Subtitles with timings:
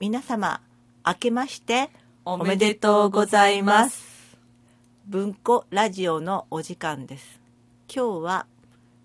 [0.00, 0.60] 皆様
[1.04, 1.90] 明けまして
[2.24, 4.36] おめでとうございます。
[5.08, 7.40] 文庫ラジオのお時間です。
[7.92, 8.46] 今日は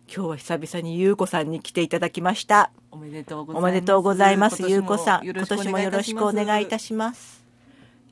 [0.08, 2.70] 今日は久々にゆうこさんに来ていただきました。
[2.92, 3.74] おめでとうございおます。
[3.74, 5.26] めでとうございます今年もゆうこさん。
[5.26, 7.44] よ今年もよろしくお願いいたしします。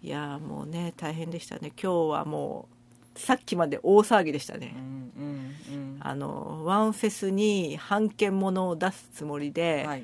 [0.01, 1.71] いやーもうね大変でしたね。
[1.79, 2.67] 今日はも
[3.15, 4.73] うさっきまで大騒ぎでしたね。
[4.75, 5.97] ます、うんうん。
[5.99, 10.03] あのワンフェスに版権物を出すつもりうで、ん、はい、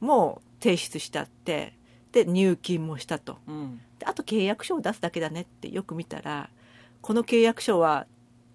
[0.00, 1.79] もう提出したって
[2.12, 3.38] で入金もしたと。
[3.46, 6.50] うん、であと契約書を出すだけだねってよく見たら
[7.00, 8.06] この契約書は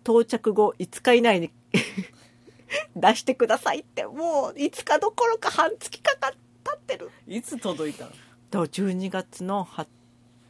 [0.04, 1.52] 到着後5日以内に
[2.96, 6.32] 出してくださいってもう5日どころか半月かかっ
[6.64, 7.10] たってる。
[7.28, 8.12] いつ届いたの？
[8.12, 8.20] だか
[8.52, 9.88] ら12月のは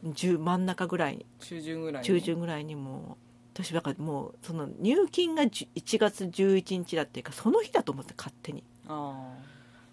[0.04, 1.26] 10真ん中ぐらいに。
[1.40, 2.06] 中旬ぐらいに？
[2.06, 8.62] 中旬ぐらいにもう私だからもうその入金がじ1月11日だっていうかその日だと思って勝手に。
[8.88, 9.32] あ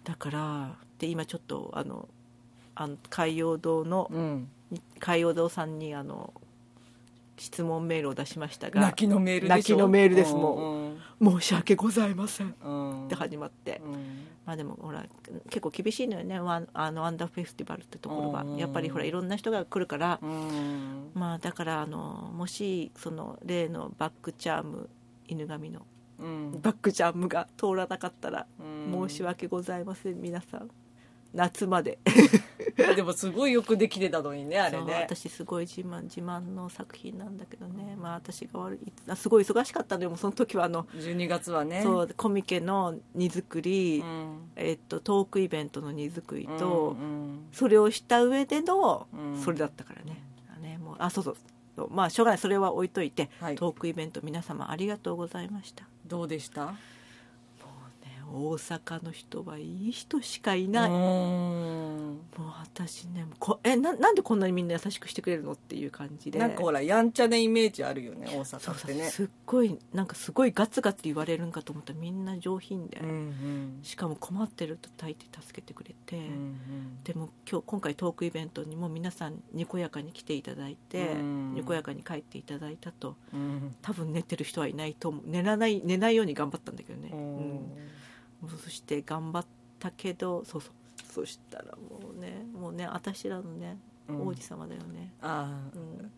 [0.04, 2.08] だからで今ちょっとあの
[2.74, 4.48] あの海洋堂のあうん。
[4.98, 6.32] 海洋堂さんにあの
[7.36, 12.50] 質問メールを出しましたが泣きのメール泣きのメールですも申し訳ございません。
[12.50, 13.80] って始まって。
[13.84, 13.92] うん。
[14.46, 15.04] まあでもほら
[15.48, 16.38] 結構厳しいのよね。
[16.40, 18.42] ワンあのアンダーフェスティバルってところは。
[18.42, 18.56] うん。
[18.56, 20.18] やっぱりほらいろんな人が来るから。
[20.22, 21.10] うん。
[21.14, 24.88] まあだからあのもしその例のバックチャーム
[25.26, 25.82] 犬神の。
[26.18, 26.60] うん。
[26.60, 30.70] バックチャームが通らなかったらうん申し訳ございません皆さん
[31.34, 31.98] 夏まで。
[32.96, 35.06] でもすごいよくできてたのにねあれね。
[35.08, 37.96] 私すごい自慢自慢の作品なんだけどね。
[37.96, 40.10] まあ私が悪いあすごい忙しかったのよ。
[40.10, 41.82] もうその時はあの、12月はね。
[41.82, 44.50] そうコミケの荷造り、うん。
[44.56, 49.40] えっと、トークイベントの荷造りと、うんそれをした上でのうん。
[49.40, 50.22] それだったからね,、
[50.60, 51.36] ねもうあそうそう。
[51.90, 52.38] まあしょうがない。
[52.38, 53.54] それは置いといて、はい。
[53.54, 55.84] トークイベント皆様ありがとうございました。
[56.06, 56.72] どうでした？
[56.72, 56.93] ね
[58.34, 60.96] 大阪の人はいい人しかいない、うん。
[60.96, 66.38] もう私ねこえななんでこんなにみんな優しくしてくれるのっていう感じで。
[66.40, 69.04] なんかほらやんちゃなイメージあるよね大阪ってね。
[69.10, 73.78] すっごいなんかすごいガツガツ言われるんかと思ったらみんな上品で、うんうん。
[73.82, 81.54] しかも困ってると大抵助けてくれて、うんでも今日今回トークイベントにも皆さんにこやかに来ていただいて、うん。
[81.54, 83.16] にこやかに帰っていただいたと。
[83.32, 83.76] うん。
[83.82, 85.22] 多分寝てる人はいないと思う。
[85.26, 87.60] 寝らない寝ないように頑張ったんだけどね、ううんん
[88.48, 89.46] そして頑張っ
[89.78, 90.72] たけどそうそう。
[91.12, 93.78] そしたらもうねもうね私らのね
[94.08, 94.26] うん。
[94.28, 96.10] 王子様だよね、あうん。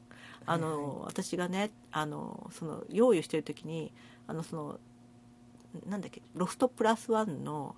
[0.47, 3.93] あの私がねあのその用意してる時に
[4.27, 4.81] あのその
[5.87, 7.77] なんだっけロフトプラスワンの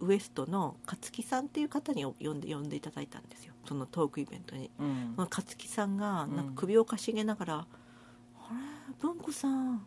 [0.00, 3.52] ウエストの勝木さんっていう方に呼んで呼んでいただいたんですよ。
[3.66, 4.70] そのトークイベントに。
[4.78, 5.12] あうん。
[5.16, 6.46] その勝木さんがうんなん。
[6.46, 7.54] か首をかしげながら
[8.38, 8.52] 「あ
[8.88, 9.84] れ文子さん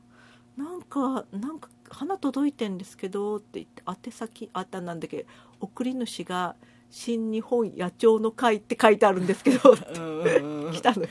[0.57, 5.25] なんかなんか花届いてんですけど」って言って宛先あったなんだっけ
[5.59, 6.55] 送り主が
[6.89, 11.05] 「新日本野鳥の会」って書いてあるんですけど来たの。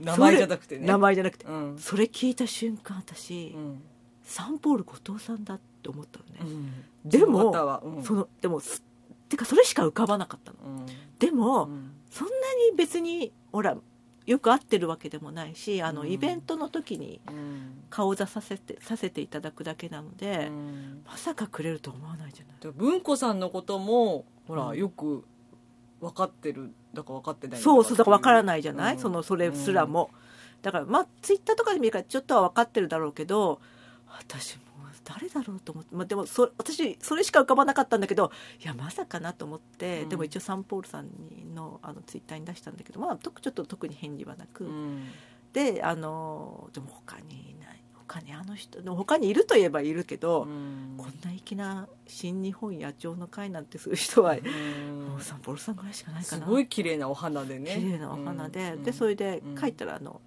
[0.00, 0.86] 名前じゃなくてね。
[0.86, 1.46] 名前じゃなくて。
[1.46, 1.78] うん。
[1.78, 3.82] それ聞いた瞬間私、うん。
[4.22, 6.52] サンポール後藤さんだって思ったのね、
[7.04, 7.08] うん。
[7.08, 7.52] でも
[8.02, 8.82] そのでもす
[9.28, 10.58] てかそれしか浮かばなかったの。
[10.78, 10.86] うん。
[11.18, 11.90] でも、うん。
[12.10, 12.32] そんな
[12.70, 13.76] に別にほら
[14.26, 17.84] よく会ってるわけでもないしあの、うんイベントの時にうん。
[17.90, 21.02] 顔出させてさせていただくだけなので、うん。
[21.06, 22.56] まさかくれると思わないじゃない。
[22.60, 24.78] で文子さんのこともほらうん。
[24.78, 25.24] よく
[26.00, 29.00] 分かってるだから分かってないそうそうだから分からいないじゃない、うん。
[29.00, 30.10] そのそれすらも、
[30.62, 33.60] だからまあツイッターとかで見るからちょっとは分かってるだろうけど
[34.08, 34.63] 私もう
[35.04, 38.32] 誰だろうと思って、まあ、でもそ私それしか浮かばなかったんだけど
[38.62, 40.08] いやまさかなと思って、うん。
[40.08, 45.08] でも一応サンポールさんにのあのツイッターに出したんだけどまあとちょっと特に返事はなく、うん。
[45.52, 47.80] であのでも他にいない。
[48.06, 50.94] 他にあの人他にいるといえばいるけど、うん。
[50.98, 55.08] こんな粋な新日本野鳥の会なんてする人は、うん。
[55.08, 56.44] もうサンポールさんぐらいしかないかな。
[56.44, 57.74] すごい綺麗なお花でね。
[57.74, 58.82] 綺麗なお花で、うん。
[58.82, 59.56] でそれでうん。
[59.56, 60.20] 帰ったらあの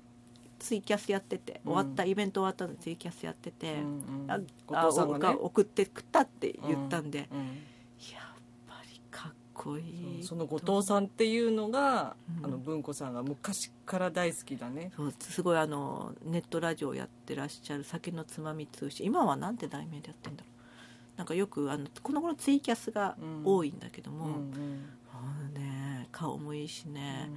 [0.60, 1.72] ツイキャスやってて、うん。
[1.74, 4.32] 終わったイベント終わったのでツイキャスやってて、うんうん。
[4.32, 5.38] あ後あ藤さんがね。
[5.40, 12.46] お送ってくったって言ったんで、うんやっぱりかっこいいその後藤さんっていうのが、うん。
[12.46, 14.92] あの文子さんが昔から大好きだね。
[14.96, 19.06] そうすごいあのネットラジオやってらっしゃる酒のつまみ通信。
[19.06, 21.18] 今はなんて題名でやってんだろう。
[21.18, 24.38] なんかよくあのこの頃ツイキャスが多いんだけども、うんうん。
[24.38, 25.24] も
[25.56, 27.30] うね顔もいいしね、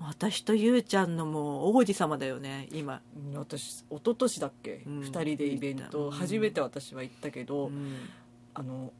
[0.00, 3.00] 私とゆうちゃんのもう王子様だよね今、
[3.32, 5.00] うん私一昨年だっけ、うん。
[5.00, 6.10] 二人でイベント、うん。
[6.10, 7.96] 初めて私は行ったけど、うん。
[8.54, 8.92] あの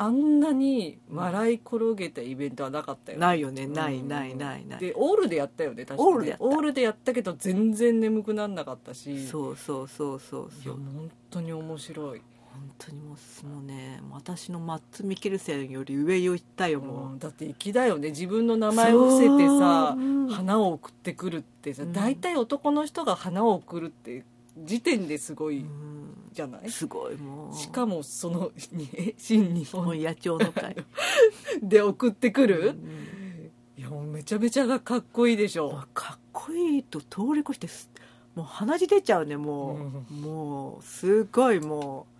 [0.00, 3.66] あんなに笑い転げたイベントはなかったよ、ないよね。
[3.66, 4.08] ないうん。
[4.08, 6.08] ないないないでオールでやったよね確かね。
[6.08, 6.44] オールでやった。
[6.44, 9.26] オールでやったけど全然眠くなんなかったし。
[9.26, 10.74] そうそうそうそうそう。
[10.74, 12.22] 本当に面白い
[12.58, 18.10] 本本当にもうもうね私のマッツ・ミケルセンより上を行ったよもう、うんだって粋だよね。
[18.10, 20.04] 自分の名前を伏せてさそう。
[20.04, 21.92] うん花を送ってくるってさうん。
[21.92, 24.24] 大体男の人が花を送るって
[24.58, 26.30] 時点ですごいうん。
[26.32, 26.70] じゃない？
[26.70, 27.54] すごいもう。
[27.56, 29.98] しかもそのに新日本。
[30.00, 30.76] 野鳥の会。
[31.62, 33.10] で送ってくうるん。
[33.76, 35.72] いやもうめちゃめちゃがかっこいいでしょ。
[35.72, 37.88] まあかっこいいと通り越してす
[38.34, 39.74] もう鼻血出ちゃうねも
[40.10, 42.17] う、うもうすごいもう、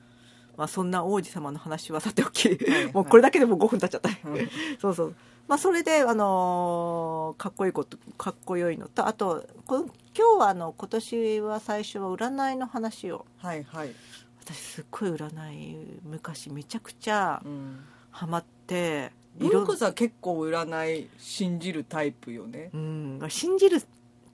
[0.58, 2.58] まあ、そんな王子様の話はさておき、い。
[2.92, 4.50] もうこれだけでも5分経っちゃった、うん。
[4.80, 5.14] そうそう。
[5.46, 13.24] まあそれであのーかっこいいことかっこよいのとあとこ今日はあの今年は最初は占いの話を。
[13.38, 13.94] はいはい、
[14.44, 17.78] 私すっごい占い昔めちゃくちゃうん、
[18.10, 22.70] ハマって文子さん結構占い信じるタイプよね。
[22.74, 23.20] うん。
[23.28, 23.82] 信じるっ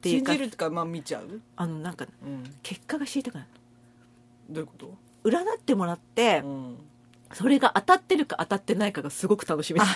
[0.00, 3.46] ていうか信じるってかまあ見ちゃう、あのなんかうん、結果が知りたくない
[4.48, 4.94] どういうこと、
[5.24, 6.76] 占ってもらって、うん、
[7.32, 9.80] それが当たってるか当たってないかがすごく楽しみ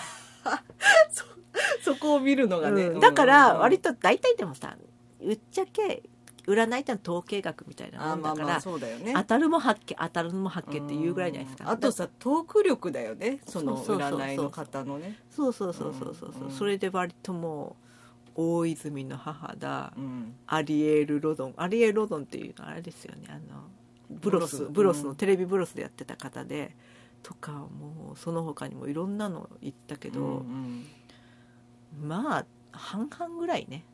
[1.82, 3.00] そこを見るのがね、うん。
[3.00, 4.76] だから割とと大体でもさ
[5.20, 6.02] ぶっちゃけ
[6.46, 9.12] 占いってのは統計学みたいなあもんだから、ね。
[9.14, 11.64] 当たるも発見当たるも発見っていうぐらいじゃないですか。
[11.64, 11.70] うん。
[11.72, 13.40] あとさトーク力だよね。
[13.46, 15.18] その占いの方のね。
[15.30, 16.32] そうそうそうそうそう。
[16.32, 16.50] そう、うん。
[16.50, 17.76] それで割とも
[18.34, 20.34] う大泉の母だ、うん。
[20.46, 21.54] アリエール・ロドン。
[21.56, 23.26] アリエール・ロドンっていうのはあれですよね。
[23.28, 23.64] あの
[24.10, 25.02] ブロスブロス。
[25.02, 25.16] のうん。
[25.16, 26.74] テレビブロスでやってた方で
[27.22, 30.84] とかもうその他にもいろんなの言ったけど、うん
[32.00, 32.08] うん。
[32.08, 33.84] まあ半々ぐらいね。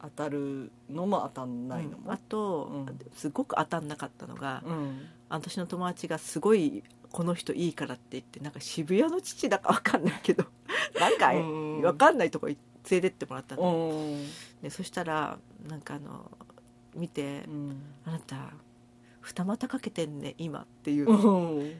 [0.00, 2.04] 当たるのも当たんないのも？
[2.06, 2.12] うん。
[2.12, 2.98] あと、うん。
[3.16, 5.06] すごく当たんなかったのが、うん。
[5.28, 10.44] 私の友達がすごいこの人いいからって言ってなんか渋谷の父だか分かんないけど
[11.00, 11.82] なんかうん。
[11.82, 12.56] 分かんないとこ連
[12.90, 14.24] れてってもらったうの、ん。
[14.62, 15.38] でそしたら
[15.68, 16.30] なんかあの
[16.94, 18.52] 見てうん「あなた
[19.28, 21.10] 二股かけてんね今」っていう。
[21.10, 21.72] うん。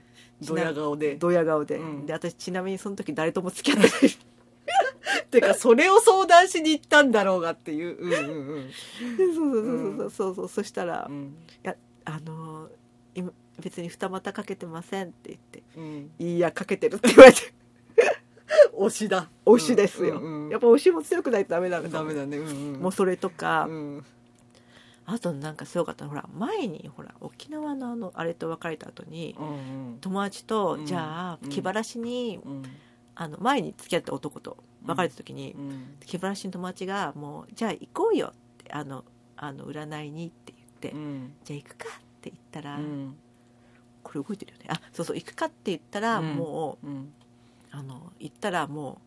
[0.43, 1.17] ドヤ顔で。
[1.17, 2.07] ドヤ顔で、うん。
[2.07, 4.19] で私ちなみにその時誰とも付き合ってない。
[5.31, 7.97] てかそれを相談しに行ったんだろうがっていう。
[7.97, 8.71] うんうんうん。
[9.17, 10.35] そうそうそうそうそう。
[10.35, 11.35] そうそしたら「うん。
[12.05, 12.69] あの
[13.15, 17.55] 今別に二股かけてません」って言ってうん「いいやかけてる」って言われて。
[18.73, 19.29] 推しだ。
[19.45, 20.51] 推しですよ、うんうんうん。
[20.51, 22.39] やっぱ推しも強くないとダメなのダメだね。
[22.39, 22.81] うんうん。
[22.81, 24.05] もうそれとか、うん
[25.11, 29.35] あとなんかすごかったのほら前にほら沖縄のあのあれと別れた後に
[30.03, 30.87] 友達と、うん。
[30.87, 31.49] じゃあうん。
[31.49, 32.63] 気晴らしに、うん。
[33.15, 35.97] あの前に付き合った男と別れた時に、うん。
[36.05, 39.03] 気晴らしの友達がもうじゃあ行こうよってあの
[39.39, 41.33] あの占いにって言って、うん。
[41.43, 43.17] じゃあ行くかって言ったら、うん。
[44.03, 44.67] これ動いてるよね。
[44.69, 46.37] あそうそう行くかって言ったら、うん。
[46.37, 47.13] もううん。
[47.71, 49.01] あの行ったらも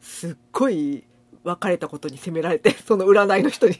[0.00, 1.04] うすっごい
[1.44, 3.78] 別れたことに責められてその占いの人に。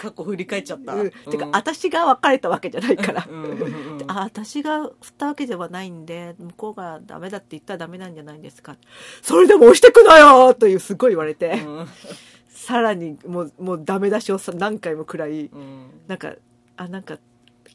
[0.00, 0.94] 過去振り返っちゃった。
[0.94, 1.10] うん。
[1.10, 3.26] てかうん私が別れたわけじゃないから。
[4.08, 8.76] あ私が振ったわけではないんで向こうがダメだって言ったらダメなんじゃないですか。
[9.22, 11.88] それでも押してくなよというすごい言われて、うん。
[12.48, 15.90] さらにもうもうダメ出しをさ何回もくらいうん。
[16.06, 16.34] なんか
[16.76, 17.18] あなんか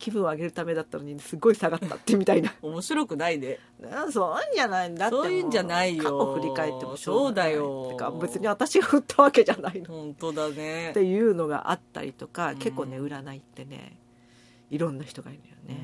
[0.03, 2.53] 気分を上げるためだったのにすごい下がったってみたいな。
[2.61, 3.57] 面白くないね。
[3.89, 6.03] あそういうんじゃないんだってそういうんじゃないよ。
[6.03, 7.88] 過去振り返ってもそうだよ。
[7.91, 9.94] てか別に私が振ったわけじゃないの。
[9.94, 10.89] 本当だね。
[10.89, 12.57] っていうのがあったりとか、うん。
[12.57, 13.97] 結構ね占いってね
[14.69, 15.81] いろんな人がいるよね。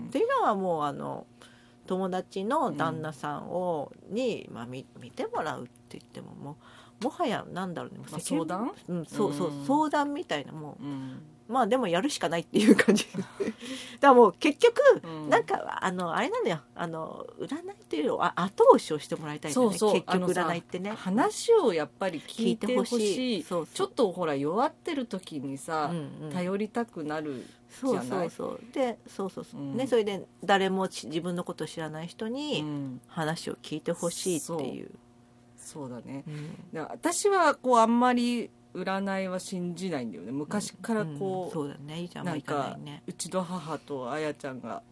[0.00, 0.06] うん。
[0.06, 1.26] っていうのはもうあの
[1.86, 6.56] 友達の旦那さんを、に、まあ、見見てもらうって言ってもも
[7.02, 8.72] うもはやなんだろうねまあ相談？
[8.88, 9.66] うん、そうそう、うん。
[9.66, 10.86] 相談みたいなもうん。
[10.86, 10.92] う
[11.48, 13.06] まあでもやるしかないっていう感じ。
[13.14, 13.26] だか
[14.00, 15.28] らもう結局、うん。
[15.30, 16.60] なんかあのあれなんだよ。
[16.74, 19.78] あの占いっていうよりは後押しをしてもらいたいんだよね。
[19.78, 20.00] そうそう。
[20.00, 20.90] 結局占いってね。
[20.90, 23.42] 話をやっぱり聞いてほしい。
[23.42, 23.74] そうそう。
[23.74, 26.32] ちょっとほら弱ってる時にさ、うんうん。
[26.32, 28.30] 頼りたくなるそうじゃない？
[28.30, 29.76] そうそうでそうそうそう、うん。
[29.76, 33.00] ねそれで誰もち自分のことを知らない人うにん。
[33.06, 34.90] 話を聞いてほしいっていう、
[35.56, 35.90] そう。
[35.90, 36.24] だね。
[36.26, 36.70] うん。
[36.72, 40.32] で私はこうあんまり占いは信じないんだよね。
[40.32, 42.00] 昔からこう,、んそうだね。
[42.00, 42.26] いいじゃん。
[42.26, 44.82] なんかうちの母とあやちゃんが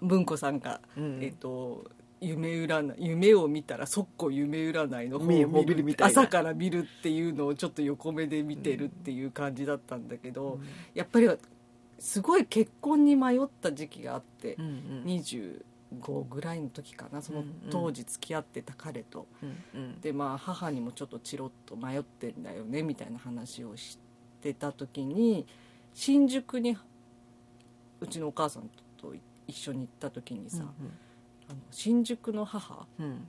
[0.00, 1.18] 文子さんが、うん。
[1.22, 10.66] えっと夢占い夢を見たら即行夢占いの方を見る朝から見るっていうのをちょっと横目で見てるっていう感じだったんだけど、うん。
[10.94, 11.28] やっぱり
[11.98, 15.02] すごい結婚に迷った時期があってう、ん
[15.94, 17.22] 25ぐらいの時かな。
[17.22, 17.70] そのうんうん。
[17.70, 20.00] 当時付き合ってた彼と、うんうん。
[20.00, 23.98] でまあ母にもちょっとチロッと迷ってんだよねみたいな話をし
[24.40, 25.46] てた時に
[25.94, 26.76] 新宿に
[28.00, 28.68] うちのお母さん
[29.00, 29.14] と
[29.46, 30.64] 一緒に行った時にさ、
[31.48, 33.26] あの新宿の母うん。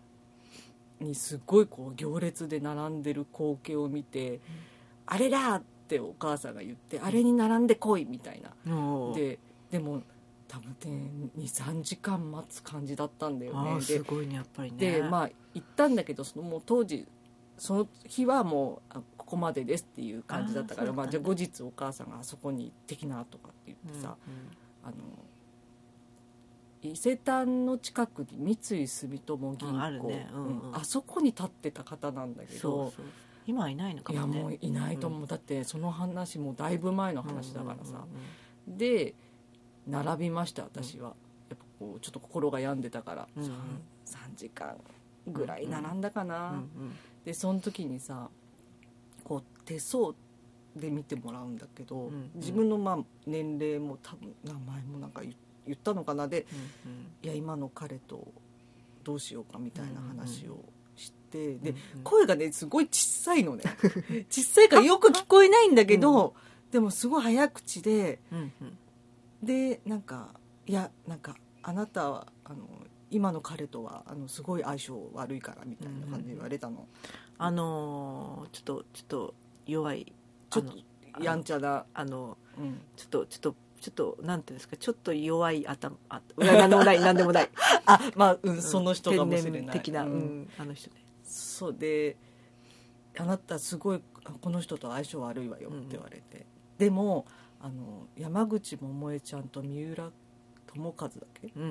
[0.99, 4.39] にすごいこう行列で並んでる光景を見て
[5.05, 8.49] 「あれだ!」ってお母さんが言って「あれに並んでこい」みたいな。
[9.13, 9.37] で
[9.69, 10.01] でも
[10.47, 14.77] 多分ね23時間待つ感じだったんだよあねーすごいねやっぱりね。
[14.77, 17.07] でまあ行ったんだけどそのもう当時
[17.57, 24.15] その日はもうあここまでですっていう感じだったからまあ、じゃあ後日お母さんがあそこに行ってきなとかって言ってさ、
[24.83, 24.93] あの
[26.81, 30.29] 伊勢丹の近くに三井住友銀行あね。
[30.33, 30.59] うんうん。
[30.69, 30.75] うん。
[30.75, 32.93] あそこに立ってた方なんだけど
[33.45, 34.15] 今はいないのかい。
[34.15, 38.01] やもねもういないと思う、だってその話もうだいぶ前の話だからさ、うんうん
[38.69, 38.77] うん。
[38.77, 39.15] で
[39.87, 41.15] 並びました私は、
[41.49, 43.43] やっぱこうちょっと心が病んでたから、うん。
[43.43, 43.51] うん
[44.07, 44.77] 3, 時間
[45.27, 46.67] ぐらい並んだかな、うんうん
[47.25, 48.29] でその時にさ
[49.25, 50.13] こう手相
[50.77, 52.31] で見てもらうんだけど、んうん。
[52.35, 56.29] 自分のまあ年齢も多分名前もなんか言言ったのかな。
[56.29, 56.45] で
[56.85, 56.99] うんうん。
[57.21, 58.25] いや今の彼と
[59.03, 60.63] どうしようかみたいな話を
[60.95, 63.63] して、で、うんうん声がねすごい小さいのね。
[64.31, 66.33] 小さいからよく聞こえないんだけど、
[66.71, 68.77] でもすごい早口でうんうん
[69.43, 70.29] でなんか
[70.65, 72.67] いやなんかあなたはあの
[73.09, 76.87] 今の彼とはあのすごい相性悪いからみたいな感じで言われたの、
[77.37, 79.33] あのーちょっとちょっと
[79.65, 80.11] 弱い
[80.49, 80.73] ちょっと
[81.21, 87.49] やんちゃな、あのうん、ちょっとちょっとちょっとなんていうんですかちょっと弱い頭あなんでもないなんでもない。
[87.85, 89.61] あまあ、うん、その人かもしれない。
[89.61, 90.97] 天然的な、ううんん、あの人ね。
[91.23, 92.17] そうで
[93.17, 96.45] あなたすごいあこの人と相性悪いわよって言われて、
[96.77, 97.25] でも
[97.59, 100.11] あの山口百恵ちゃんと三浦
[100.67, 101.51] 友和だっけ？
[101.55, 101.69] うんうん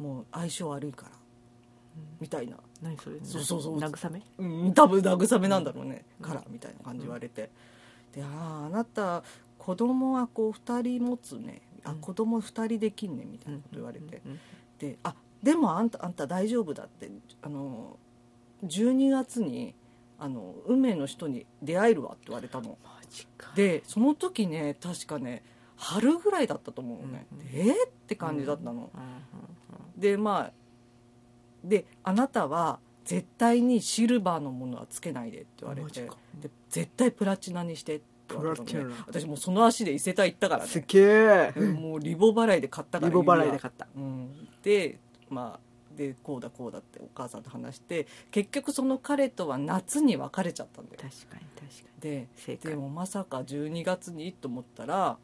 [0.00, 0.06] うん。
[0.06, 1.12] もう相性悪いから。
[2.20, 3.20] みたいな、何それ？
[3.22, 3.78] そうそうそう。
[3.78, 4.22] 慰め？
[4.38, 6.26] うん、多分慰めなんだろうね、うん。
[6.26, 7.50] からみたいな感じ言われて、
[8.12, 9.22] であああなた
[9.58, 11.62] 子供はこう2人持つね。
[11.84, 11.98] あうん。
[11.98, 14.22] 子供2人できんねみたいなこと言われて、
[14.78, 17.10] であでもあんたあんた大丈夫だって。
[17.42, 17.98] あの
[18.64, 19.74] 12月に
[20.18, 22.78] あの運命の人に出会えるわって言われたの。
[22.82, 22.98] マ
[23.54, 25.42] でその時ね確かね
[25.76, 28.90] 春ぐらいだったと思うのね、うんうんでえーって感じだったの、うんうん
[29.96, 30.52] でまあ
[31.62, 36.10] であなたは絶対にシルバーのものはつけないでって言われて。
[36.40, 38.94] で絶対プラチナにしてって言われたのね。
[39.06, 43.86] 私もうその足で伊勢丹行ったからすねげえもうリボ払いで買ったからリボ払いで買った。
[43.94, 44.98] うん、で
[45.30, 45.60] まあ
[45.96, 51.00] でこうだこうだってお母さんと話して結局その彼とは夏に別れちゃったんだよ。
[51.00, 52.70] 確かに確かに。
[52.70, 55.16] でもまさか12月にと思ったら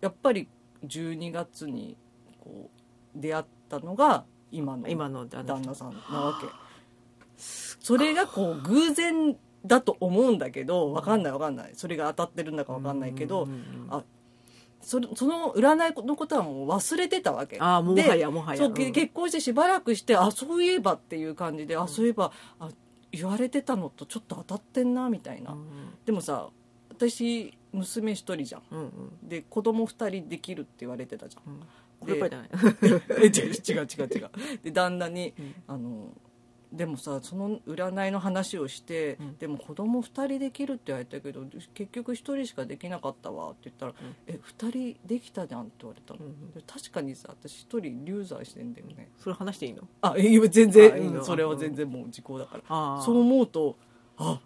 [0.00, 0.48] やっぱり
[0.86, 1.96] 12月に
[2.40, 2.70] こ
[3.16, 6.46] う出会ったのが今の今の旦旦那さんなわけ。
[7.36, 11.72] それがこう偶然だと思うんだけど分かんない分かんない。
[11.74, 13.48] それが当たってるんだか分かんないけど
[13.90, 14.04] あ
[14.84, 17.58] それその占いのことはもう忘れてたわけ。
[17.58, 18.58] ああもはやもはや。
[18.58, 18.74] そう、うん。
[18.74, 22.68] け結婚してしばらくしてあそういえばっていう感じで、あそういえばあ
[23.10, 25.66] 言われてたのとちょっと当たってんなみたいな、うん
[26.04, 26.48] でもさ
[26.90, 28.62] 私娘一人じゃん。
[28.70, 29.28] うんうん。
[29.28, 31.52] で子供二人できるって言われてたじゃん。
[31.54, 31.60] うん。
[32.00, 32.48] こでれじゃない
[33.22, 34.30] え違う違う違う。
[34.62, 35.54] で旦那にうん。
[35.66, 36.08] あの
[36.74, 39.36] でもさその占いの話をして、うん。
[39.38, 41.42] でも子供2人できるって言われたけど
[41.74, 43.94] 結局1人しかできなかったわって言ったら「ん。
[44.26, 49.82] え2人できたじゃん」って言われたの、うん確かにさ私1人流産してんだよね、それ話していいの？
[50.02, 50.92] あいや全然。
[50.92, 51.20] あいいの？
[51.20, 53.76] うんそれは全然もう時効だから、そう思うと
[54.16, 54.40] あ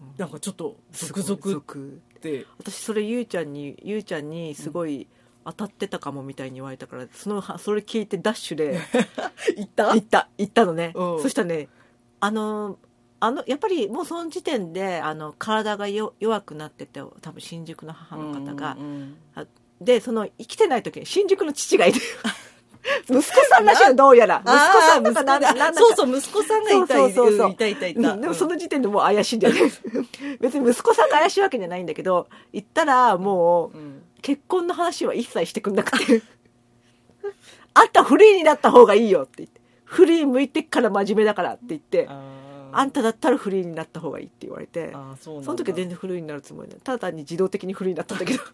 [0.00, 0.08] うん。
[0.16, 2.46] なんかちょっと続々続って。
[2.58, 5.08] 私それゆうちゃんにゆうちゃんにすごい
[5.48, 8.80] 当たってたかもみたいに言われたからそのそれ聞いてダッシュで
[9.56, 9.92] 言った？
[9.94, 11.22] 行った行ったのね、うん。
[11.22, 11.68] そしたらね
[12.20, 12.78] あの
[13.20, 19.48] あのやっぱりもうその時点であの体がよ弱くなってて多分新宿の母の方が、うんうん
[19.80, 22.00] でその生きてない時に新宿の父がいる。
[23.08, 24.42] 息子さんらしいのどうやら。
[24.44, 25.72] 息子さんとかなだか。
[25.72, 28.20] そうそう息子さんがいたそうそうそういたいたいた、うん。
[28.20, 29.70] でもその時点でもう怪しいんだよね。
[30.40, 36.22] 別に息子さんが怪しいわけじゃないんだけど行ったらもううん結婚の話は一切してくんなくて。
[37.74, 39.60] あんたフリーになった方がいいよって言って。
[39.84, 42.06] フリー向いてっから真面目だからって言って。
[42.08, 42.34] あ
[42.70, 44.92] あんただったらフリーになった方がいいって言われて。
[45.20, 46.78] その時は全然フリーになるつもりない。
[46.80, 48.42] ただ単に自動的にフリーになったんだけど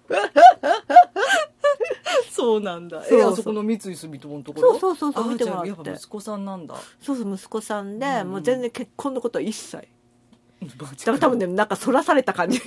[2.31, 3.03] そうなんだ。
[3.03, 3.21] そうそう。
[3.21, 4.79] えあそこの三井住友のところ？
[4.79, 5.31] そうそうそうそう。
[5.31, 5.91] あ見てもらって。
[5.93, 6.77] 息子さんなんだ。
[7.01, 8.31] そうそう息子さんで、うんうん。
[8.33, 9.89] もう全然結婚のことは一切
[10.69, 12.59] だだから多分ねなんかそらされた感じ。
[12.59, 12.67] さ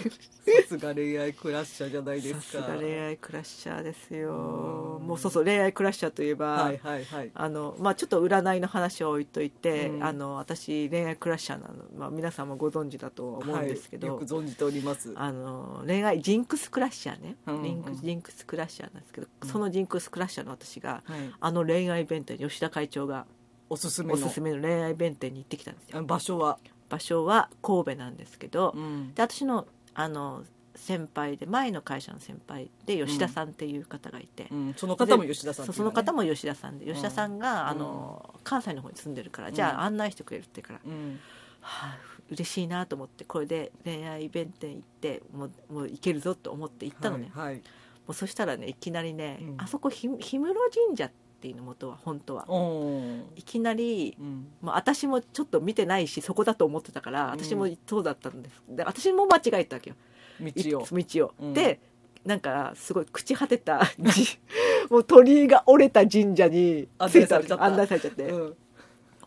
[0.68, 2.63] すが恋愛クラッシャーじゃないでさすか。
[2.63, 4.98] すが恋愛クラッシャーですよ。
[5.00, 5.08] うん。
[5.08, 7.32] もうそうそう恋愛クラッシャーといえば、はいはいはい。
[7.34, 10.04] あのまあ、ちょっと占いの話を置いといて、うん。
[10.04, 15.13] あの私恋愛クラッシャーなの、まあ、皆さんもご存知だと思うんですけど、はい、よく存じております。
[15.16, 19.50] あの恋愛ジンクスクラッシャーね、うんうんリンクジンクスクラッシャーなんですけど、うん。
[19.50, 23.25] そのジンクスクラッシャーの私がはい、あの恋愛弁店吉田会長が
[23.70, 24.13] おすすめの。
[24.13, 26.00] おすすめの恋愛弁店に行ってきたんですよ。
[26.00, 26.58] あ場所は、
[26.89, 29.13] 場所は神戸なんですけど、うん。
[29.13, 30.44] で私のあの
[30.75, 37.39] 先輩で前の会社の先輩で吉田さんっていう方がいて、うん、その方も吉田さんそうその方も、も吉田さんで吉田さん。
[37.39, 41.20] が、あの関西の方に住んでるから、じゃあ案内してくれるって言うから、うん、
[41.62, 41.98] はあ、
[42.32, 47.62] 嬉しいなと思ってこれで恋愛弁店行ってもうもう行けるぞと思って行ったのね、はい、はい、も
[48.10, 49.56] うそしたらねいきなりね、うん。
[49.58, 50.53] あそこひ氷室
[50.88, 51.15] 神社って
[51.48, 52.48] いうの元は本当は。
[53.36, 54.48] いきなりうん。
[54.62, 57.29] もう私もちょっと見てないしそこだと思ってたからうん。
[57.32, 58.63] 私もそうだったんです。
[58.70, 59.96] で私も間違えたわけよ。
[60.39, 61.00] 道を。
[61.00, 61.53] い道を、うん。
[61.53, 61.79] で
[62.25, 64.39] なんかすごい朽ち果てたじ
[64.89, 68.56] もう鳥居が折れた神社に案着いた案内されちゃって、うん。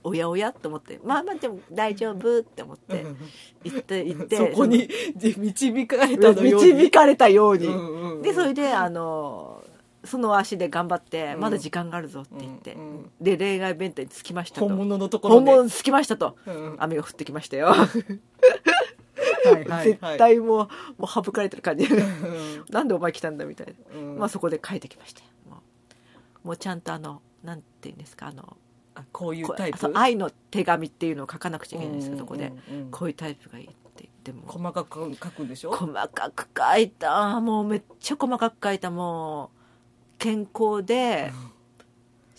[0.03, 0.99] おやおやと思って。
[1.05, 3.05] まあまあでも大丈夫って思って。
[3.65, 4.37] 行って行って。
[4.37, 4.89] そこに
[5.37, 6.73] 導かれたのように。
[6.73, 8.23] 導かれたように、うんうんうん。
[8.23, 9.50] でそれであの
[10.05, 11.41] その足で頑張って、うん。
[11.41, 13.11] まだ時間があるぞって言って、うんうん。
[13.21, 14.69] で恋愛弁当に着きましたと。
[14.69, 15.47] 本物のところで。
[15.47, 16.37] 本物に着きましたと。
[16.47, 16.77] うん。
[16.79, 17.75] 雨が降ってきましたよ、は
[19.59, 21.85] いはい絶対もうもう省かれてる感じ。
[21.85, 24.19] うんなんでお前来たんだみたいな、うん。
[24.19, 25.27] まあそこで書いてきましたよ。
[26.45, 26.57] もう。
[26.57, 28.57] ちゃんとあのなんて言うんですかあの
[28.95, 29.91] あこういうこタイプ？
[29.95, 32.53] 愛の手紙っていうのを書かなくちゃいけないんですよそこで、
[32.91, 34.33] こういうタイプがいいって言って。
[34.33, 35.73] も細かく書くんでしょ？
[35.73, 37.41] 細かく書いた。
[37.41, 38.91] もうめっちゃ細かく書いた。
[38.91, 39.60] もう
[40.21, 41.33] 健康で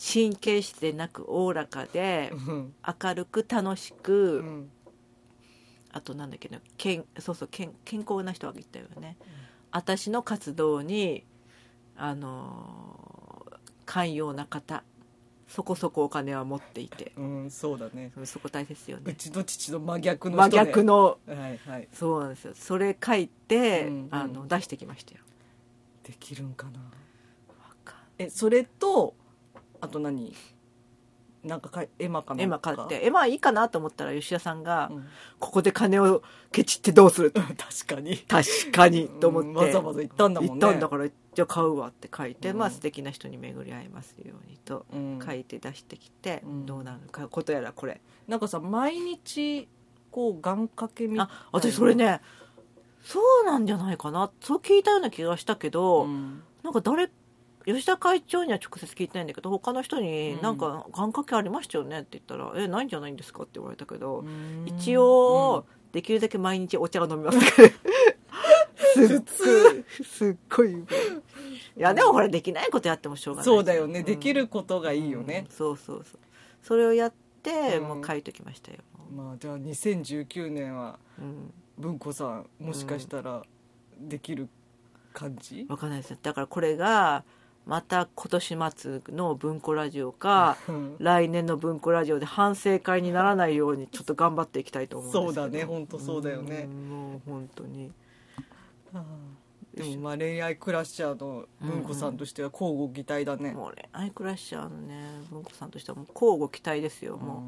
[0.02, 2.74] 神経質でなくおおらかでうん。
[3.04, 4.72] 明るく楽しく、うん。
[5.92, 9.18] あとなんだっけな健そうそう健健康な人が言ったよね、
[9.72, 11.26] 私の活動に
[11.98, 14.84] あのー寛容な方
[15.50, 17.12] そこそこお金は持っていて。
[17.18, 18.12] うんそうだね。
[18.24, 21.18] そこ大切ですようねちの父の真逆のね逆の。
[21.28, 21.88] はいはい。
[21.92, 22.54] そうなんですよ。
[22.56, 24.08] それ書いて、うんうん。
[24.12, 25.22] あの出してきましたよ。
[26.04, 26.80] できるんかな
[28.24, 29.16] えそれと
[29.80, 30.34] あと何？
[31.44, 33.04] なんかかい絵馬かな絵馬買って。
[33.04, 35.08] 絵馬いいかなと思ったら吉田さんが、うん。
[35.40, 37.42] ここで金をケチってどうすると。
[37.58, 38.18] 確かに。
[38.20, 40.62] 確かにと思って、うんわざわざ行ったんだもんね。
[40.62, 42.58] 行ったんだからじゃあ買うわって書いて、うん。
[42.58, 45.20] まあ素敵な人に巡り合いますようにとうん。
[45.26, 46.66] 書いて出してきて、うん。
[46.68, 48.02] どうなるかことやらこれ。
[48.28, 49.68] なんかさ毎日
[50.12, 51.24] こう願掛けみたいな。
[51.24, 52.22] あ私それね
[53.02, 54.30] そうなんじゃないかな。
[54.42, 56.44] そう聞いたような気がしたけど、うん。
[56.62, 57.10] なんか誰
[57.66, 60.42] 吉田会長には直接聞いてないんだけど他の人にうん。
[60.42, 62.00] なんか願掛けありましたよね？
[62.00, 64.64] って言ったら「えないんじゃないんですか?」って言われたけど、うん。
[64.66, 67.40] 一応、できるだけ毎日お茶を飲みます。
[67.40, 69.46] すっご
[70.04, 70.74] いすっごい。
[70.74, 70.86] い
[71.78, 74.04] やでもほらできないことやってもしょうがないそうだよね、ん。
[74.04, 75.46] できることがいいよね。
[75.50, 76.20] うん、そうそうそう。
[76.62, 77.88] それをやって、うん。
[77.88, 78.80] もう書いときましたよ、
[79.16, 83.44] まあじゃあ2019年はうん、文子さんもしかしたら
[84.00, 84.50] できる
[85.14, 86.18] 感じ、わかんないです。
[86.22, 87.24] だからこれが
[87.66, 90.96] また今年末の文庫ラジオかうん。
[91.00, 95.64] 来年の文庫ラジオで反省会にならないようにちょっと頑張っていきたいと思うんそうだね。
[95.64, 96.64] 本当そうだよね。
[96.64, 97.92] んもう本当に。
[99.74, 107.44] でもまあ恋愛クラッシャーの文子さんとしては交互期待だね、もうねアイクラッシャーのね文庫さんとしてはもう交互期待ですよも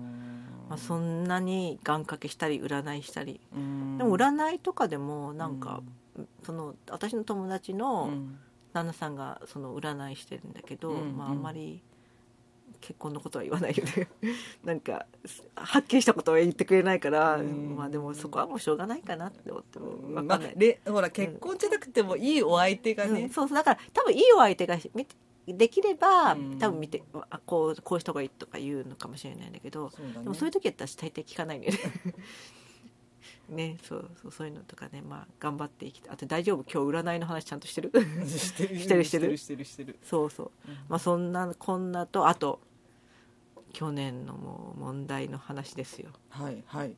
[0.68, 3.42] う、まあ、そんなに願掛けしたり占いしたり。
[3.54, 3.98] うん。
[3.98, 5.82] でも占いとかでもなんか、
[6.46, 8.40] その私の友達うのん
[8.74, 11.82] 旦那さんがその占いしてるんだけど、うんまあ、あんまり
[12.82, 14.10] 結婚のことは言わないよね。
[14.66, 15.06] なんか
[15.56, 17.76] はっきりしたことは言ってくれないから、うん。
[17.78, 23.14] まあでもそこはもうしょうがないかなって思っても分まあかんない、れほら結婚じゃなくてもいいお相手がうん。
[23.14, 25.16] ね、そうそうだから多分いいお相手が見て
[25.48, 26.60] できればうん。
[26.60, 30.14] 多分見てあこうこうした方がいいとか言うのかもしれないんだけど、ね。
[30.24, 31.80] でもそういう時やったら大抵聞かないんだよね
[33.50, 36.64] ねそうそうそういうのとかねまあ頑張っていきたいあと大丈夫？
[36.64, 37.92] 今日占いの話ちゃんとしてる？
[38.28, 39.04] してる してる。
[39.04, 39.66] してるしてる？
[39.66, 40.52] してるそうそう。
[40.88, 42.60] まあそんなこんなとあと
[43.74, 46.12] 去年のもう問題の話ですよ。
[46.30, 46.96] はいはい、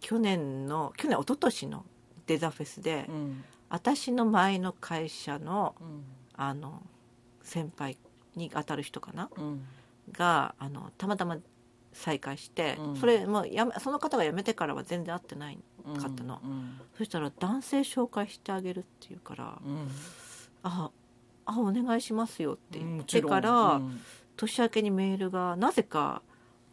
[0.00, 1.84] 去年の去年一昨年の
[2.26, 3.44] デザフェスで、うん。
[3.68, 6.04] 私の前の会社のうん。
[6.36, 6.82] あの
[7.42, 7.96] 先輩
[8.34, 9.30] に当たる人かな？
[9.36, 9.66] うん。
[10.12, 11.38] があのたまたま
[11.94, 12.96] 再会して、うん。
[12.96, 15.58] それもうやめその方が辞めてからは全然会ってない
[15.98, 16.40] かったの。
[16.44, 19.88] うんそしたら男性紹介してあげるっていうから「うん。
[20.62, 20.90] あ
[21.46, 24.00] あお願いしますよ」って言ってから、うん。
[24.36, 26.22] 年明けにメールがなぜか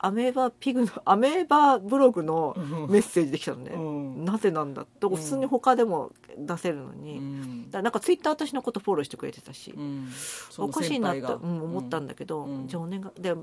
[0.04, 2.56] アメーバピグのアメーバブログの
[2.90, 4.26] メッセージできたのね、うん。
[4.26, 5.16] なぜなんだとうん。
[5.16, 7.70] 普通に他でも出せるのに、うん。
[7.70, 10.10] だなんかツイッター私のことフォローしてくれてたし、うん。
[10.50, 11.48] そおのかしいなって、先輩が。
[11.48, 12.68] うん、思ったんだけど、うん。
[12.68, 13.36] じゃあお願いで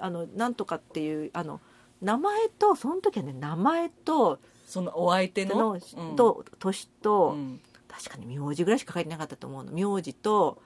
[0.00, 1.60] あのなんとかっていうあの
[2.00, 5.78] 名前とその時はね名前とそのお相手の？
[6.16, 7.60] と年と、うん。
[7.88, 9.70] 確かに名字ぐらいしか書いてなかったと思うの。
[9.70, 10.62] 名字と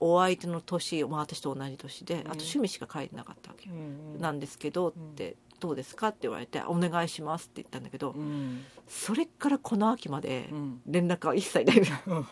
[0.00, 3.68] お相手の年、まあ、私と同じ年であと趣味しか書いてなかったわけ。
[4.18, 8.64] なんですけどってどうですか?」って言われて「お願いします」って言ったんだけど、うん。
[8.88, 10.82] それからこの秋までうん。
[10.86, 12.26] 連絡は一切ない、うん。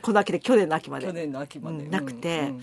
[0.00, 1.06] この秋で去年の秋まで。
[1.06, 1.90] 去年の秋まで、うん。
[1.90, 2.62] なくてうん。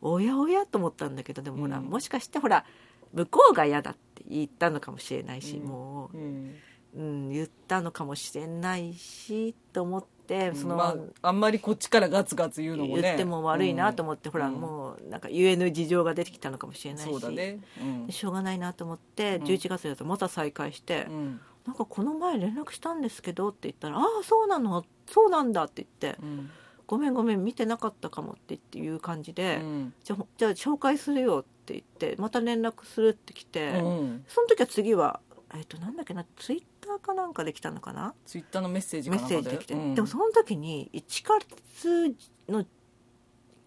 [0.00, 1.84] おやおやと思ったんだけどでもほら、うん。
[1.84, 2.64] もしかしてほら
[3.12, 5.66] 向こうが嫌だって言ったのかもしれないし、うん。
[5.66, 6.54] もうん
[6.94, 10.11] う、うん、言ったのかもしれないしと思って
[10.54, 13.02] その、まあ、あんまりこっちからガツガツ言うのもね。
[13.02, 14.54] 言っても悪いなと思って、ほらうん。
[14.54, 18.06] もうなんか言えぬ事情が出てきたのかもしれないしそうだね、うん。
[18.06, 19.44] でしょうがないなと思ってうん。
[19.44, 21.40] 11月だとまた再会して、うん。
[21.66, 26.50] なんかこの前連絡したんですけどって言ったら「ああそうなのそうなんだ」って言ってうん
[26.88, 29.94] 「ごめんごめん見てなかったかも」ってっていう感じで、うん。
[30.02, 34.24] じゃあじゃあ紹介するよって言ってまた連絡するって来て、うん。
[34.26, 35.20] その時は次は
[35.54, 38.12] えっ、となんだっけなツイッターかなんかで来たのかな？
[38.26, 39.94] ツイッターのメッセージかメッセージで来て、うん。
[39.94, 42.14] でもその時に1月
[42.48, 42.64] の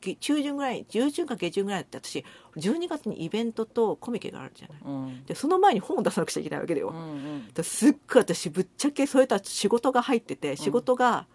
[0.02, 2.24] げ中旬ぐらい中旬か下旬ぐらいって私
[2.58, 4.78] 12月にイベントとコミケがあるじゃない。
[4.86, 5.26] うん。
[5.26, 7.04] でその前に本を出さなくちゃいけないわけだよ、うんう
[7.38, 7.54] ん。
[7.54, 11.26] だすっごい私ぶっちゃけそういった仕事が入ってて仕事が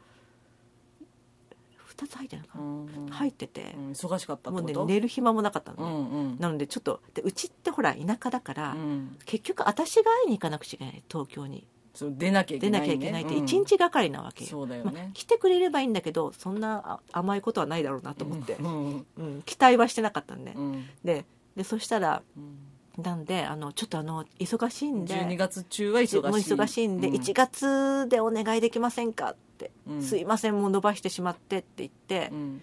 [2.00, 3.06] 2つ入ってるのかな、うん。
[3.10, 3.74] 入ってて。
[3.76, 3.90] う、ん。
[3.92, 6.36] 忙しかったっもうね寝る暇もなかったのうね、んうん。
[6.38, 9.18] なのでちょっとでうちってほら田舎だから、うん。
[9.26, 11.66] 結局私が会いに行かなくちゃいけない東京に。
[11.92, 12.86] そう出なきゃい出けなね。
[12.86, 13.44] ないきゃいけないってうん。
[13.44, 15.10] 1日がかりなわけよ、まあそうだよね。
[15.12, 19.06] 来てくれればいいんだけどそんなあ甘いことはないだろうなと思って、うん。
[19.16, 19.42] うん。
[19.44, 20.86] 期待はしてなかったんで、うん。
[21.04, 21.24] で
[21.56, 23.02] でそしたらうん。
[23.02, 25.14] なんであのちょっとあの忙しいんで。
[25.14, 26.16] 12月中は忙しい。
[26.16, 27.14] もう忙しいんで、うん。
[27.14, 29.49] 1月でお願いできませんかって、
[29.86, 30.02] うん。
[30.02, 32.62] すいませんもう伸ばしてしまってって言って、うん。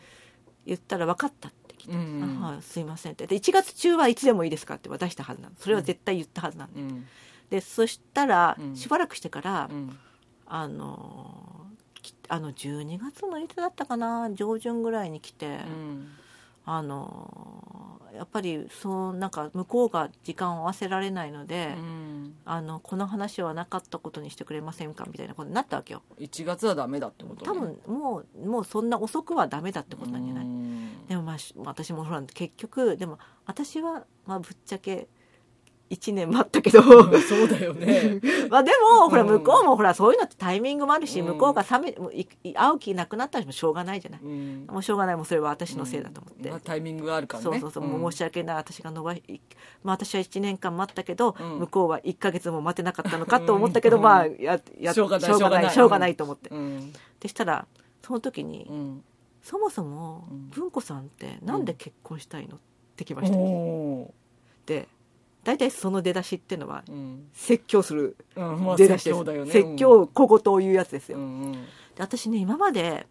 [0.65, 3.27] 言ったら分かったって来て、うんあはいすいませんって。
[3.27, 7.07] で1月中はいつでもいいですかって渡したはずなのそれは絶対言ったはずなんで、うん。
[7.49, 8.75] でそしたら、うん。
[8.75, 9.97] しばらくしてから、うん。
[10.45, 11.67] あの
[12.01, 16.07] きあの12月のいつだったかな上旬ぐらいに来て、うん。
[16.65, 22.35] あのやっぱりそうなんか向こうが時間を合わせられないので、うん。
[22.45, 26.01] あのこの話はなかったことにしてくれませんかみたいなことになったわけよ。
[26.19, 31.07] 1月はダメだってこと多分もうもうそんな遅くはダメだってことなんじゃない、うん。
[31.07, 35.07] でもまあし私もほら結局でも私はまあぶっちゃけ
[35.89, 36.81] 1年待ったけど。
[36.81, 38.19] そうだよね。
[38.49, 41.27] まあでもほらうん向こうもほらそういうのってタイミングもあるし、うん。
[41.27, 44.67] 向こうが冷めもういい会う気なくなったらもしょうがないじゃない、うん。
[44.69, 47.43] もうしょうがないもうそれは私のせいだと思って、まあタイミングがあるからね。
[47.43, 48.55] そうそうそう、もう申し訳ない。
[48.57, 49.23] 私が伸ばし、
[49.83, 51.59] まあ、私は1年間待ったけど、うん。
[51.59, 54.03] 向こうは1か月も待てなかったのかと思ったけど、うん。
[54.03, 56.15] まあややしょうがないしょうがないしょうがない。
[56.15, 56.93] と思って、うん。
[57.19, 57.67] でしたら
[58.01, 59.03] その時に、うん。
[59.41, 60.49] そもそもうん。
[60.49, 62.59] 文子さんってなんで結婚したいのっ
[62.97, 64.13] てきました、お
[64.65, 64.87] で
[65.47, 66.83] 大体その出だしっていうのは
[67.31, 69.51] 説教するうんまあ出だしです、説教だよね。
[69.53, 71.51] 説教小言を言うやつですよ、うんうん。
[71.53, 71.59] で
[71.99, 73.07] 私ね今まで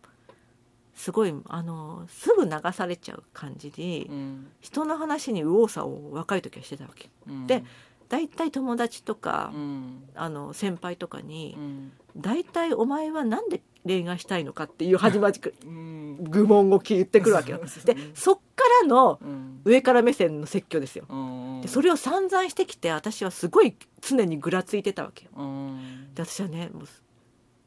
[0.95, 4.47] すごいあのすぐ流されちゃう感じに、うん。
[4.61, 7.09] 人の話に右往左往若い時はしてたわけ。
[7.27, 7.47] うん。
[7.47, 7.65] で
[8.11, 10.05] 大体友達とか、うん。
[10.15, 15.97] あの先輩とかにうん「大体お前はなんで恋愛したいのか?」っていう始まりうん。
[16.19, 17.59] 愚問を聞いてくるわけよ。
[17.59, 19.61] でそっからのうん。
[19.65, 21.05] 上から目線の説教ですよ。
[21.09, 21.61] うん。
[21.61, 25.31] でそれを散々してきて私はすごい常にぐらついてたわけよ。
[25.37, 26.15] うん。
[26.15, 26.89] で私はねもう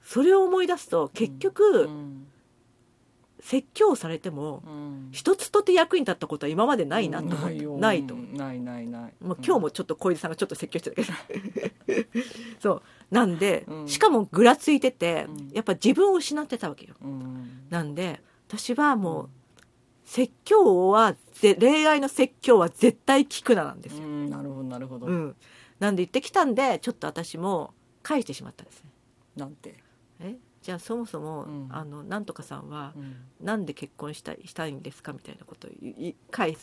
[0.03, 2.27] それを思い出すと結局、うん。
[3.41, 5.09] 説教されてもうん。
[5.11, 7.77] 一つとて役に立ったことは今までないなと思って、ないよ。
[7.77, 9.13] ないとないないない。
[9.21, 12.09] もう今日もちょっと小出さんがちょっと説教してたけど。
[12.59, 13.87] そうなんで、うん。
[13.87, 15.49] しかもぐらついてて、うん。
[15.53, 16.93] やっぱ自分を失ってたわけよ。
[17.01, 17.65] うん。
[17.69, 19.29] なんで私はもう
[20.05, 25.05] 説教はぜ恋愛の説教は絶対聞くななんですうよ、んなるほどなるほど。
[25.07, 25.35] うん。
[25.79, 28.89] なんで言ってきたんでちょっと私も返してしまったんですね。
[29.35, 29.75] なんて？
[30.19, 30.35] え？
[30.61, 31.67] じゃあそもそも、うん。
[31.71, 33.15] あのなんとかさんはうん。
[33.41, 35.71] なんで結婚したいしたいんですかみたいなことを
[36.31, 36.55] 返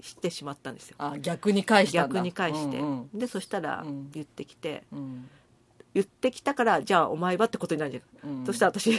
[0.00, 0.96] してしまったんですよ。
[0.98, 2.14] あ逆に返したんだ。
[2.14, 3.08] 逆に返して、うん。
[3.12, 4.10] でそしたらうん。
[4.10, 5.28] 言ってきて、うん
[5.94, 8.46] 言ってきたからじゃあお前はってことになるじゃん、うん。
[8.46, 8.90] そしたら私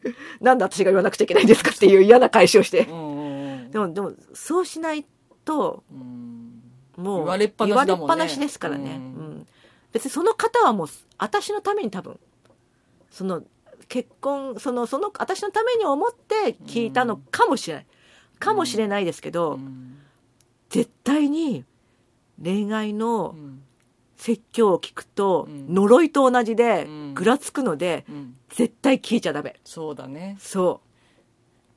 [0.40, 2.84] なんで私が言わなくちゃいけないんですかっていう嫌な返しをして。
[2.84, 5.04] でもでもそうしない
[5.44, 6.62] とうん。
[6.96, 9.26] もう言われっぱなしっぱなしですからね、うん。
[9.26, 9.46] うん。
[9.92, 12.18] 別にその方はもう私のために多分
[13.10, 13.42] その
[13.88, 17.86] 結婚そのその私のために思って聞いたのかもしれない、
[18.38, 19.98] かもしれないですけど、うん。
[20.70, 21.64] 絶対に
[22.42, 23.62] 恋愛のうん
[24.18, 25.74] 説教を聞くと、うん。
[25.74, 27.14] 呪いと同じでうん。
[27.14, 28.36] ぐらつくので、うん。
[28.50, 29.56] 絶対聞いちゃダメ。
[29.64, 30.36] そうだね。
[30.40, 30.80] そ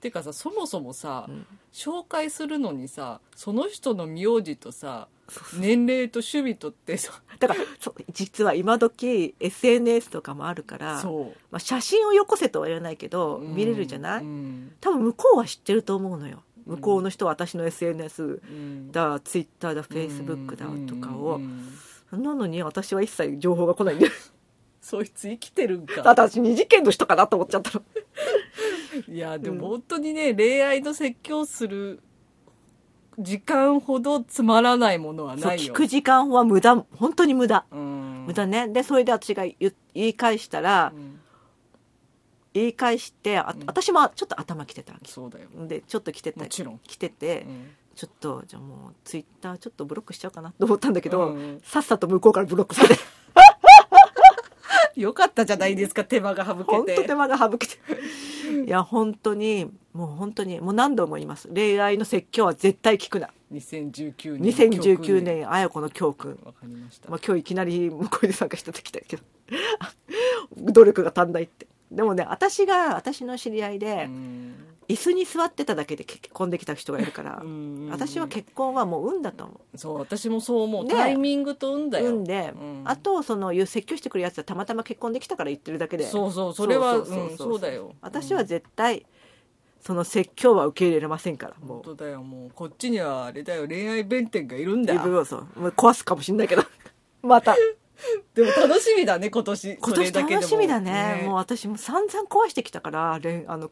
[0.01, 1.45] ていうかさそもそもさ、うん。
[1.71, 5.08] 紹介するのにさその人の名字とさ
[5.58, 7.62] 年齢と趣味とってさうだから
[8.12, 11.01] 実は今時 SNS とかもあるから、
[11.49, 13.56] まあ、写真をよこせとは言わないけど、うん。
[13.56, 14.71] 見れるじゃない、うん。
[14.82, 16.41] 多分向こうは知ってると思うのよ。
[16.65, 18.91] 向こうの人は私の SNS うん。
[18.91, 21.67] だ Twitter だ Facebook だとかを、うん
[22.17, 24.08] なのに私は一切情報が来ないんで
[24.82, 26.02] そいつ生きてるんか。
[26.04, 27.86] 私二次元の人かなと思っちゃったの。
[29.08, 32.02] いやでも本当にね、恋愛の説教する
[33.19, 35.74] 時間ほどつまらないものはそうないよ。
[35.74, 36.76] 聞く時間は無駄。
[36.95, 37.65] 本当に無駄。
[37.71, 38.26] うん。
[38.26, 38.67] 無駄ね。
[38.67, 41.19] でそれで私が言言い返したらうん。
[42.54, 43.65] 言い返してあうん。
[43.67, 45.12] 私もちょっと頭きてたわけ。
[45.12, 45.47] そうだよ。
[45.67, 46.39] でちょっと来てた。
[46.39, 46.80] もちろん。
[46.80, 47.69] 来てて、うん
[48.01, 53.01] ちょっとじゃあもうツイッターちょっとブロックしちゃおうかなと思ったんだけど、うんさっさと向こうからブロックされて。
[54.99, 57.01] よかったじゃないですか手間が省本けて。
[57.03, 57.77] 当手間が省けて。
[58.65, 61.47] いや本当にもう本当にもう何度も言います。
[61.53, 63.29] 恋愛の説教は絶対聞くな。
[63.53, 66.39] 2019年2019年綾子の教訓。
[66.43, 69.23] わかりました、まあ、今日いきなり向こうで参加した時だけど。
[70.57, 74.56] 努力が足んないってでもね私が私の知り合いでうん。
[74.88, 82.15] 椅子に座ってただけで結婚できた人がいるからうん私は結婚はもう運だと思そう私もそう思う、ねタイミングと運だうよ。
[82.15, 82.82] 運で、うん。
[82.84, 86.06] あとそのいう説教してくるやつはたまたま結婚できたから言ってるだけで。
[86.06, 87.06] そうそうそれは
[87.38, 87.93] そうだよ。
[88.01, 89.06] 私は絶対
[89.80, 91.82] その説教は受け入れられませんから本もう。
[91.84, 92.51] 当だよもう。
[92.54, 94.93] こっちにはあれだよ恋愛弁天がいるんだ。
[94.93, 95.60] よそう。
[95.60, 96.63] もう壊すかもしんないけど。
[97.23, 97.56] また
[98.35, 101.23] でも楽しみだね今年今年楽しみだね。
[101.25, 103.71] もう私も散々壊してきたからあの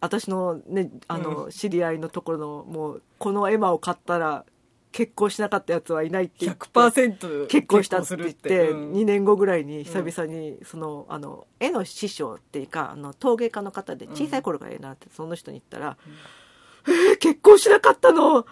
[0.00, 1.50] 私のねあの、うん。
[1.50, 4.44] 知り合いのところのもうこのエマを買ったら
[4.92, 8.92] 結婚しなかったやつはいないって言って100%結婚したって言ってうん。
[8.92, 15.96] 2年後ぐらいに久々にそのあの絵の師匠っていうかあの陶芸家の方で小さい頃から絵なってその人に言ったら
[16.88, 18.46] 「えー結婚しなかったの？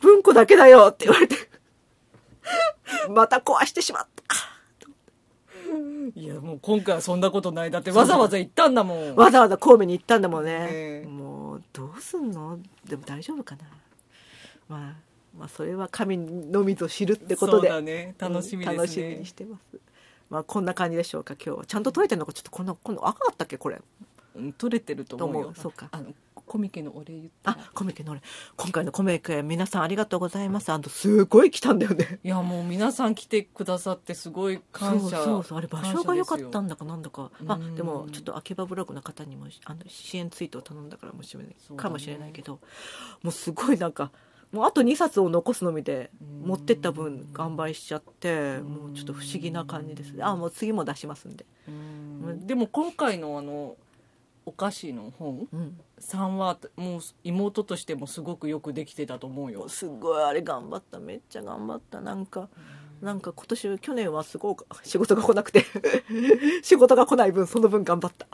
[0.00, 1.36] 文庫だけだよ」って言われて
[3.10, 4.34] また壊してしまった
[6.14, 7.70] いやもう今回はそんなことない。
[7.70, 9.14] だってわざわざ行ったんだもん。
[9.16, 11.08] わざわざ神戸に行ったんだもんね、ええ。
[11.08, 12.58] もうどうすんの？
[12.88, 13.62] でも大丈夫かな、
[14.68, 14.94] まあ、
[15.38, 17.80] まあそれは神のみぞ知るってことで。
[17.82, 18.14] ね。
[18.18, 19.78] 楽しみですね、うん楽しみにしてます。
[20.30, 21.66] まあこんな感じでしょうか今日は。
[21.66, 23.80] ちゃんと撮れてるのかちょっとこんな今度赤かったっけこれ。
[24.36, 25.52] うん取れてると思うよ。
[25.54, 25.88] そうか。
[25.92, 26.12] あの
[26.46, 28.22] コミケのお礼言ったあコミケの俺
[28.56, 30.70] 今回のコミケ皆さんありがとうございます。
[30.70, 32.18] あのすごい来たんだよね。
[32.24, 35.00] いやもう皆さん来てくださってすごい感謝。
[35.00, 35.58] そうそうそう。
[35.58, 37.30] あれ場所が良かったんだだかなんだか。
[37.46, 37.74] あうん。
[37.74, 41.56] でもちょっと秋葉ブログの方にもあの支援ツイートを頼んだからもしれない、ね。
[41.76, 42.60] かもしれないけど。
[43.22, 44.10] もうすごいなんか
[44.52, 46.48] もうあと2冊を残すのみでうん。
[46.48, 48.64] 持ってった分完売しちゃってん。
[48.64, 50.12] もうちょっと不思議な感じです。
[50.12, 52.46] ねあもう次も出しますんで、うん。
[52.46, 53.76] でも今回のあの
[54.46, 55.48] お菓子の本？
[55.52, 59.68] うん、さんはもう妹としてもすごくよくできてたと思うよ。
[59.68, 60.98] すごいあれ頑張った。
[60.98, 62.00] めっちゃ頑張った。
[62.00, 62.48] なんか
[63.00, 65.64] なんか今年去年はすごく仕事が来なくて。
[66.62, 68.26] 仕事が来ない分その分頑張った、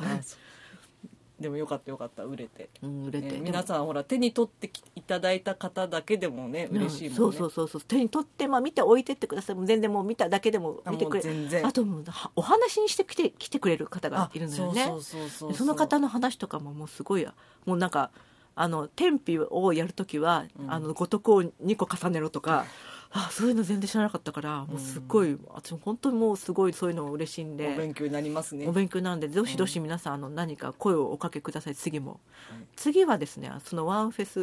[1.40, 7.16] でもよかったよかった売れて、うん、売れて、ね皆さんほら手に取ってきいただいた方だけでもねうん嬉しいもんね。
[7.16, 7.80] そうそうそうそう。
[7.82, 9.56] 手に取って、まあ、見て置いてってください。
[9.56, 11.24] もう全然もう見ただけでもあ見てくれ。
[11.24, 11.66] もう全然。
[11.66, 14.84] あともうはお話にしてきて来てくれる方がいるのよね。
[14.84, 17.26] そうそうそうそうでその方の話とかももうすごい
[17.64, 18.10] もうなんか
[18.54, 20.70] あの天日をやるときは、うん。
[20.70, 22.66] あの五徳を2個重ねろとか、
[23.12, 28.68] あそういうの全然知らなかったからもうすごい、私本当にもうすごいそういうの嬉しいんおで勉強になりますね。
[28.68, 32.20] お勉強なんでどしどし皆さん、あの何か声をおかけください次も、
[32.50, 32.64] はい。
[32.76, 34.40] 次はですねそのワンフェス。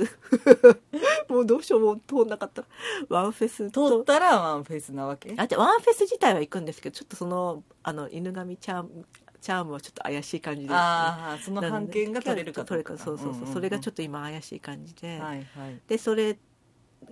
[1.30, 2.66] もうどうしようもう通んなかった。
[3.08, 5.34] ワンフェス通とったらワンフェスなわけ？
[5.38, 9.06] あじゃあワンフェス自体は行くんですけどちょっとそのあの犬神チャーム
[9.40, 10.68] チャームはちょっと怪しい感じで。
[10.68, 16.38] す、ね、ああその半券が取れるか取れるかそうそうそう,、それがちょっっと今怪しい感じで、はいはい、でそれ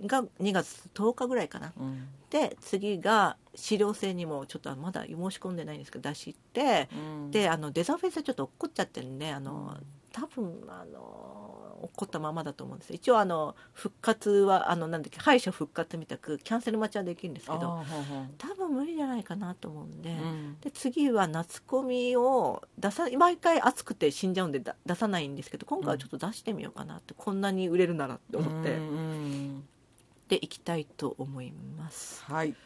[0.04, 1.72] が2月10日ぐらいかな。
[1.78, 2.08] うん。
[2.30, 7.30] で次が資料性にもちょっとまだ申し込んでないんですけど出してうん。
[7.30, 9.76] であのデザフェスはちょっと落っこっちゃってるんであの
[10.12, 12.92] 多分あの落っこったままだと思うんです。
[12.94, 17.84] 一応あの復活はあのなんだっけ敗者復活みたくキャンセル待ちはできるんですけど
[18.38, 20.56] 多分無理じゃないかなと思うんで、うん。
[20.60, 29.68] で次は夏コミを出さ毎回暑くて死んじゃうんでだ出さないんですけど今回はちょっと出してみようかなって、こんなに売れるならって思って、うんうん
[30.28, 32.50] で行きたいと思います、はい。
[32.50, 32.56] ま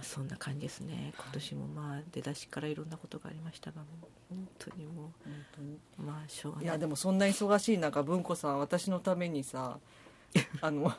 [0.00, 1.12] あ、そんな感じですね。
[1.16, 3.82] 今年もまあ出だしからいろんなことがありましたが
[4.28, 5.78] 本当にも本当に。
[5.98, 6.64] うまあしょうがない。
[6.66, 9.78] いやでもそんな忙しい中文子さん私のためにさ
[10.60, 10.92] あの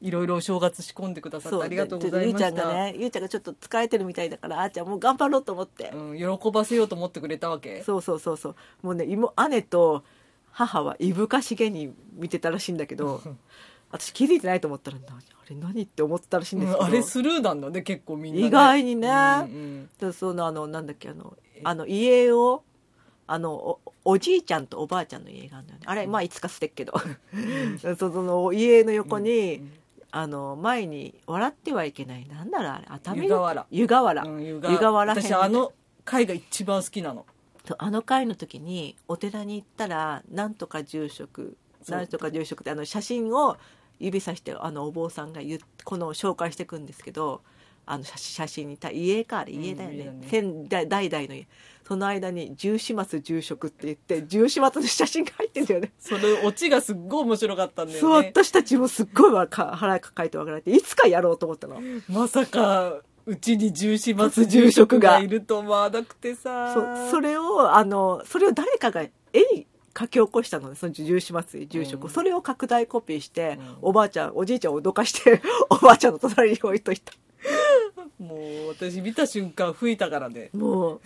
[0.00, 7.82] いろいろお正月仕込んでくださってありがとうございましゆうちゃんがた、ねゆうちゃんがちょっと疲れてるみたいだからあーちゃんもう頑張ろうと思って、うん、喜ばせようと思ってくれたわけ。
[7.82, 8.56] そうそうそうそう。
[8.82, 10.04] もうね妹姉と
[10.50, 13.22] 母はいぶかしげに見てたらしいんだけど
[13.92, 19.08] 私気づいてないと思ったら何あれ何って思ってたらしいんですけど、うんあれスルーなんだね結構みんな、ね、意外にね。
[19.08, 22.64] うんうんでそのあのなんだっけあのあの家を
[23.26, 25.84] あのおおじいちゃんとおばあちゃんの家があるんだよね。
[25.86, 26.94] あれまあいつか捨てっけど。
[27.80, 29.62] そその家の横に、
[30.10, 33.66] あの前に「笑ってはいけない」なんだろうあれ熱海湯河原。
[33.70, 35.22] 湯河原、うん、湯湯河原編。
[35.22, 35.72] 私あの
[36.04, 37.26] 回が一番好きなの。
[37.78, 41.56] あの会の時にお寺に行ったらなんとか住職
[41.88, 43.56] なんとか住職ってあの写真を
[44.02, 45.40] 指さしてあのお坊さんが
[45.84, 47.42] この紹介していくんですけど
[47.86, 51.46] あの写写真にた家かあれ家だよね,、うん先代代々の家。
[51.86, 55.92] その間に十四松住職って言って十四松の写真が入ってんだよね。
[55.98, 61.82] それオチがすっごい面白かったんだそうよね私たちもすっごいわか腹抱えて分かられていつかやろうと思ったの。
[62.08, 66.72] まさかうちに重始末住職がいると思わなくてさ。
[66.72, 69.10] そうそれをあのそれを誰かが絵
[69.52, 69.66] に
[69.98, 72.10] 書き起こしたのねその十四松住職、うん。
[72.10, 73.76] それを拡大コピーして、うん。
[73.82, 77.12] おばあちゃんおじいちゃんを脅かして おばあちゃんの隣に置いといた。
[78.18, 80.50] もう私見た瞬間吹いたからね。
[80.52, 81.00] もう。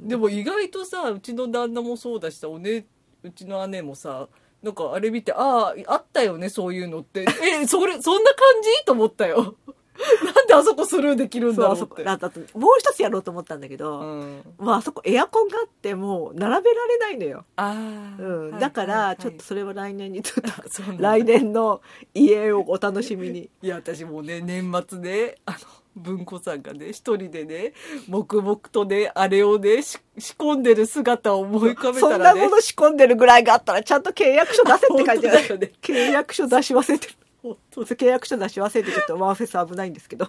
[0.00, 2.86] でも意外とさうちの旦那もそうだしさおね
[3.22, 4.28] うちの姉もさ
[4.62, 7.26] なんかあれ見てあああったよねそういうのって。
[7.60, 8.84] えそれそんな感じ？
[8.84, 9.56] と思ったよ
[10.24, 11.90] なんであそこスルーできるんそうあだろうって。
[11.90, 18.50] そこだだともう一つやろうと思ったんだけど、うん、まああそこエアコンがあってもう並べられないのよ、ああ、うん。
[18.52, 19.16] はいだからはい。
[19.16, 21.80] ちょっとそれは来年にちょっと来年の
[22.14, 23.50] 家をお楽しみに。
[23.62, 25.58] いや私もうね年末ねあの
[25.96, 27.72] 文子さんがね一人でね
[28.08, 32.40] 黙々とねあれをねし仕込んでる姿を思い浮かべそたらね。
[32.40, 35.72] んなもの仕込んでるぐらいがあったらちゃんと契約書出せって感じだ本当だよね。
[35.82, 40.28] 契約書出し忘れてる契約書出し忘れてちょっとワンフェス危ないんですけど。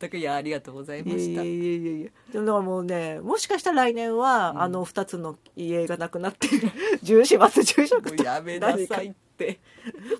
[0.00, 1.42] 全くいやありがとうございいました。
[1.42, 4.62] やいやいやいやでもだからもうねもしかしたら来年は、うん。
[4.62, 6.48] あの2つの家がなくなって
[7.02, 9.60] 重始末住職ともうやめなさいって。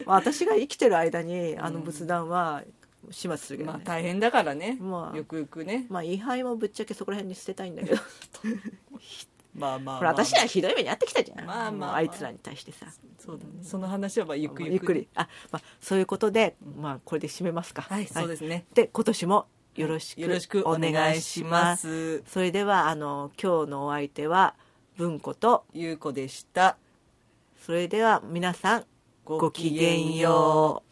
[0.07, 1.85] まあ私が生きてる間にあのうん。
[1.85, 2.65] 仏壇は
[3.11, 5.87] 始末するけどまあね、大変だからね、まあよくよくね。
[5.89, 7.97] まあ位牌もぶっちゃけそこら辺に捨てたいんだけど
[9.59, 12.03] まあまあ、まあ、ほら私らひどい目に遭ってきたじゃん、まあまあまあ。
[12.03, 12.87] いつらに対してさ。
[13.19, 13.51] そうだね。
[13.63, 15.09] その話はまあゆくゆくゆっくり。
[15.15, 17.83] あ、まあ、そういうことで、まあこれで締めますか。
[17.83, 18.65] はい、そうですね。
[18.75, 22.23] で今年もよろしくよろしくお願いします。
[22.27, 24.55] それではあの今日のお相手は
[24.97, 26.77] 文子とゆうこでした。
[27.65, 28.85] それでは皆さん
[29.25, 30.88] ごごきげんよう